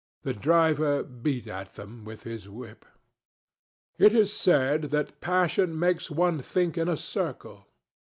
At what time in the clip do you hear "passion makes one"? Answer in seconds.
5.21-6.39